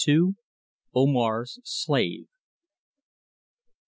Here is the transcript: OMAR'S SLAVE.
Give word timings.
OMAR'S 0.95 1.59
SLAVE. 1.63 2.25